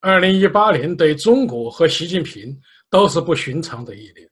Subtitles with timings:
[0.00, 2.56] 二零一八年对中国和习近平
[2.88, 4.28] 都是不寻常的一年。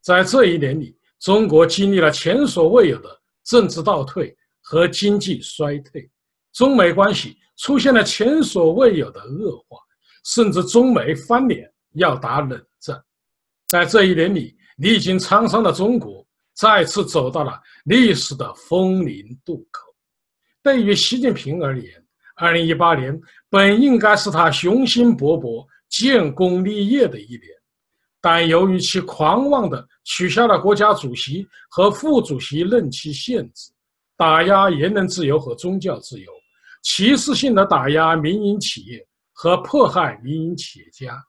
[0.00, 6.10] 在这一年里，中国经历了前所未有的政治倒退和经济衰退，
[6.52, 9.78] 中美关系出现了前所未有的恶化，
[10.24, 13.00] 甚至中美翻脸要打冷战。
[13.68, 19.94] 在这一年里，历经沧桑的中国再次走到了历史的风陵渡口。
[20.60, 22.04] 对于习近平而言，
[22.40, 23.20] 二零一八年
[23.50, 27.42] 本应该是他雄心勃勃、建功立业的一年，
[28.20, 33.72] 但由于其狂妄的取消了国家主席和副主席任期限制，
[34.16, 36.30] 打压言论自由和宗教自由，
[36.84, 41.20] 歧视性的打压民营企业和迫害民营企业家，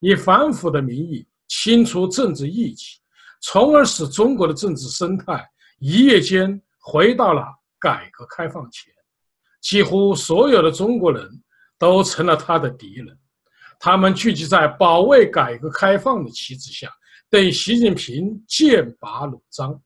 [0.00, 2.98] 以反腐的名义清除政治异己，
[3.40, 7.44] 从而使中国的政治生态一夜间回到了
[7.78, 8.95] 改革开放前。
[9.66, 11.28] 几乎所有的中国人
[11.76, 13.18] 都成了他的敌人，
[13.80, 16.88] 他们聚集在保卫改革开放的旗帜下，
[17.28, 19.76] 对习近平剑拔弩张。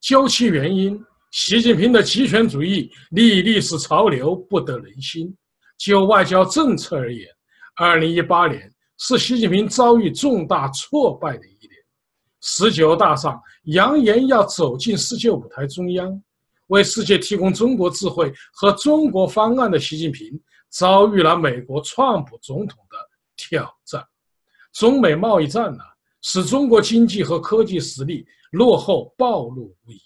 [0.00, 5.36] 究其原因，习近平的极权主义历历史潮流，不得人心。
[5.76, 7.26] 就外交政策而言，
[7.74, 11.72] 二零一八年是习近平遭遇重大挫败的一年。
[12.42, 16.22] 十九大上扬言要走进世界舞台中央。
[16.68, 22.96] 为世界提供中国智慧和中国方案的习近平，遭遇了美国川普总统的
[23.36, 24.04] 挑战。
[24.72, 25.82] 中美贸易战呢，
[26.22, 30.00] 使中国经济和科技实力落后暴露无遗。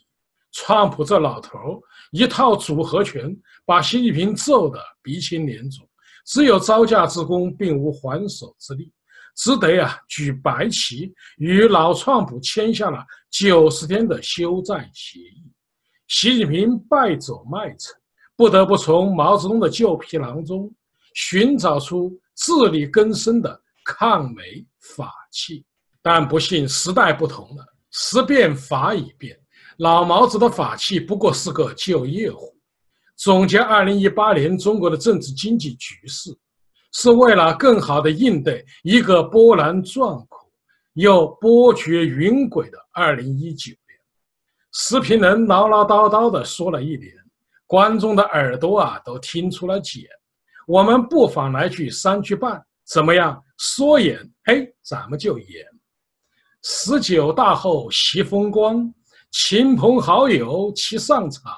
[0.53, 1.81] 川普这老头
[2.11, 5.89] 一套组合拳，把习近平揍得鼻青脸肿，
[6.27, 8.93] 只有招架之功，并无还手之力，
[9.37, 15.45] 只得啊举白旗，与老川普签下了九十天的休战协议。
[16.11, 17.95] 习近平败走麦城，
[18.35, 20.69] 不得不从毛泽东的旧皮囊中
[21.15, 24.43] 寻找出自力更生的抗美
[24.97, 25.65] 法器。
[26.03, 29.39] 但不幸时代不同了，时变法已变，
[29.79, 32.53] 老毛子的法器不过是个旧夜壶。
[33.15, 36.37] 总结二零一八年中国的政治经济局势，
[36.93, 40.51] 是为了更好地应对一个波澜壮阔
[40.95, 43.73] 又波谲云诡的二零一九。
[44.73, 47.13] 视频人唠唠叨叨的说了一年，
[47.67, 50.05] 观众的耳朵啊都听出了茧。
[50.67, 53.43] 我们不妨来句三句半，怎么样？
[53.59, 55.67] 说演，嘿，咱们就演。
[56.63, 58.95] 十九大后悉风光，
[59.33, 61.53] 亲朋好友齐上场，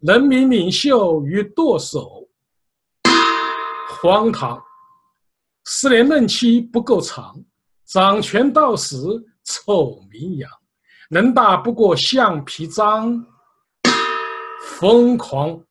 [0.00, 2.28] 人民领袖与舵手。
[4.00, 4.62] 荒唐！
[5.64, 7.34] 四年任期不够长，
[7.86, 10.48] 掌权到死臭名扬。
[11.14, 13.22] 能大不过橡皮章，
[14.62, 15.62] 疯狂，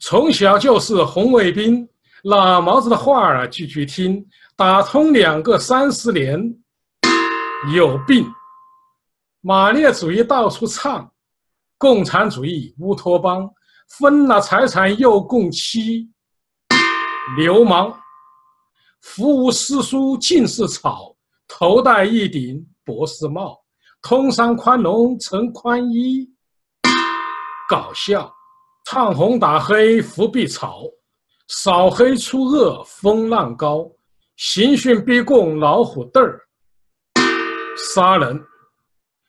[0.00, 1.86] 从小就是红卫兵，
[2.22, 4.26] 老毛子的话儿句句听，
[4.56, 6.42] 打通两个三十年，
[7.74, 8.26] 有病，
[9.42, 11.12] 马列主义到处唱，
[11.76, 13.46] 共产主义乌托邦，
[13.98, 16.10] 分了财产又共妻，
[17.36, 17.94] 流氓，
[19.02, 21.14] 福无诗书尽是草，
[21.46, 23.59] 头戴一顶博士帽。
[24.02, 26.26] 通商宽农成宽衣，
[27.68, 28.32] 搞笑，
[28.86, 30.84] 唱红打黑伏必草，
[31.48, 33.86] 扫黑除恶风浪高，
[34.36, 36.40] 刑讯逼供老虎凳儿，
[37.94, 38.42] 杀人，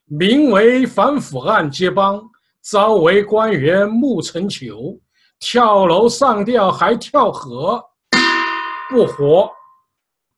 [0.05, 2.23] 名为反腐案揭帮，
[2.63, 4.97] 招为官员木成球，
[5.39, 7.83] 跳楼上吊还跳河，
[8.89, 9.51] 不活，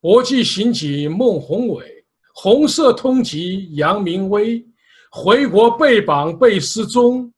[0.01, 1.92] 国际刑警孟宏伟。
[2.33, 4.65] 红色通缉杨明威，
[5.11, 7.31] 回国被绑被失踪，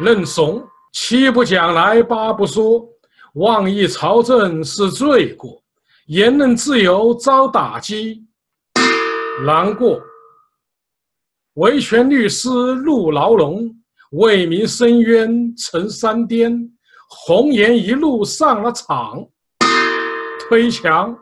[0.00, 2.82] 认怂七不讲来八不说，
[3.34, 5.62] 妄议朝政是罪过，
[6.06, 8.24] 言论自由遭打击，
[9.44, 10.00] 难过。
[11.54, 13.70] 维权律师入牢笼，
[14.12, 16.70] 为民申冤成山巅，
[17.08, 19.24] 红颜一路上了场，
[20.48, 21.16] 推墙。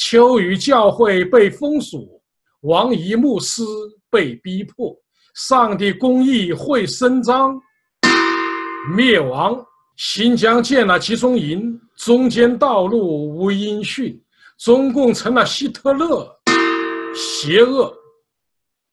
[0.00, 2.00] 秋雨教会被封锁，
[2.60, 3.64] 王仪牧师
[4.08, 4.96] 被逼迫，
[5.34, 7.60] 上帝公义会伸张，
[8.94, 9.60] 灭亡。
[9.96, 14.16] 新疆建了集中营，中间道路无音讯，
[14.60, 16.32] 中共成了希特勒，
[17.12, 17.92] 邪恶。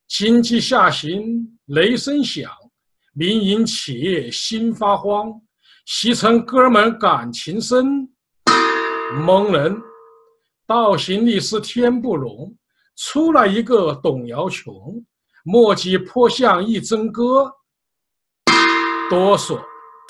[0.07, 2.49] 经济下行，雷声响，
[3.13, 5.31] 民营企业心发慌，
[5.85, 8.09] 西城哥们感情深，
[9.23, 9.79] 蒙人。
[10.67, 12.53] 道行律师天不容，
[12.95, 15.05] 出了一个董瑶琼，
[15.43, 17.51] 墨迹颇像一真歌。
[19.09, 19.59] 哆嗦，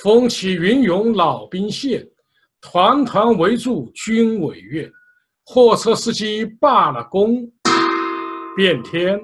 [0.02, 2.08] 风起云涌老兵线，
[2.62, 4.90] 团团围住军委院，
[5.46, 7.52] 货车司机罢了工。
[8.56, 9.20] 变天，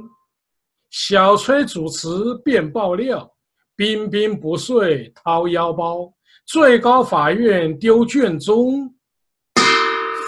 [0.89, 2.09] 小崔主持
[2.43, 3.31] 变爆料，
[3.77, 6.11] 彬彬不遂掏腰包，
[6.45, 8.93] 最高法院丢卷宗。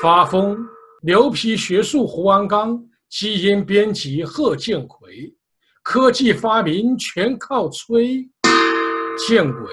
[0.01, 0.57] 发疯，
[1.05, 5.35] 牛皮学术胡鞍钢，基因编辑贺建奎，
[5.83, 8.25] 科技发明全靠吹。
[9.27, 9.69] 见鬼，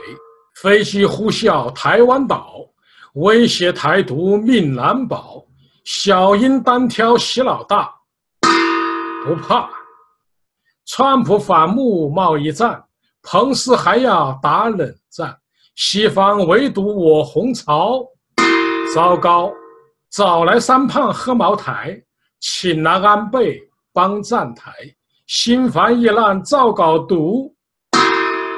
[0.60, 2.56] 飞机呼啸台湾岛。
[3.14, 5.46] 威胁台独命难保，
[5.84, 7.94] 小英单挑习老大，
[9.24, 9.70] 不怕。
[10.84, 12.82] 川普反目贸易战，
[13.22, 15.38] 彭斯还要打冷战，
[15.76, 18.04] 西方围堵我红潮，
[18.92, 19.52] 糟糕！
[20.10, 22.02] 找来三胖喝茅台，
[22.40, 23.60] 请来安倍
[23.92, 24.72] 帮站台，
[25.28, 27.54] 心烦意乱照稿读，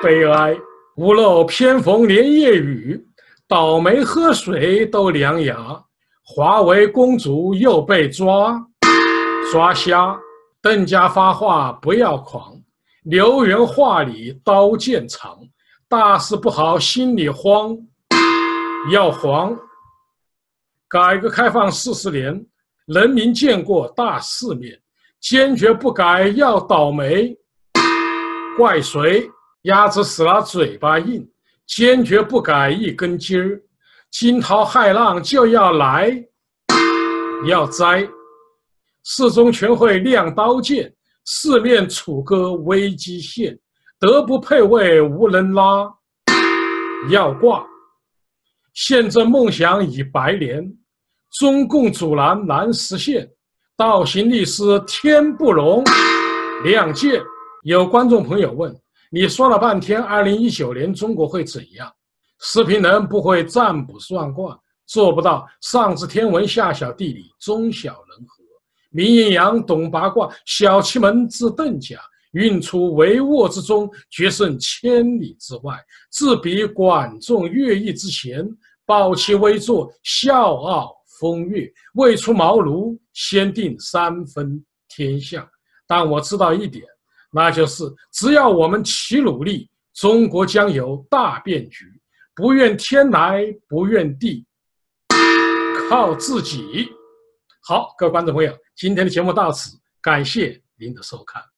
[0.02, 0.56] 悲哀！
[0.96, 2.99] 屋漏偏逢连夜雨。
[3.46, 5.78] 倒霉喝水都凉牙，
[6.25, 8.58] 华为公主又被抓，
[9.50, 10.19] 抓瞎。
[10.62, 12.55] 邓家发话不要狂，
[13.02, 15.38] 留园话里刀剑藏，
[15.87, 17.76] 大事不好心里慌，
[18.90, 19.55] 要黄。
[20.93, 22.44] 改革开放四十年，
[22.85, 24.79] 人民见过大世面，
[25.23, 27.35] 坚决不改要倒霉，
[28.59, 29.27] 怪谁？
[29.62, 31.27] 鸭子死了嘴巴硬。
[31.67, 33.59] 坚决不改一根筋儿，
[34.11, 36.12] 惊涛骇浪就要来，
[37.47, 38.06] 要栽。
[39.03, 40.94] 四中全会亮刀剑，
[41.25, 43.59] 四面楚歌危机现，
[43.99, 45.91] 德不配位无人拉，
[47.09, 47.65] 要挂。
[48.75, 50.71] 宪政梦想已白莲，
[51.32, 53.26] 中共阻拦难实现，
[53.75, 55.82] 倒行逆施天不容。
[56.62, 57.23] 亮剑。
[57.62, 58.75] 有观众朋友问。
[59.11, 61.90] 你说了半天，二零一九年中国会怎样？
[62.40, 68.43] 视频人不会占卜算卦，做不到上知天文下晓地理，中晓人和。
[68.90, 71.99] 明阴阳懂八卦，小奇门知遁甲，
[72.32, 75.79] 运出帷幄之中，决胜千里之外。
[76.11, 78.46] 自比管仲、乐毅之前，
[78.87, 85.48] 保其微坐，笑傲风月，未出茅庐，先定三分天下。
[85.86, 86.84] 但我知道一点。
[87.30, 91.86] 那就是只要我们齐努力，中国将有大变局。
[92.34, 94.44] 不怨天来，不怨地，
[95.88, 96.88] 靠自己。
[97.62, 101.51] 好，各位观众朋友，今天的节目到此，感谢您的收看。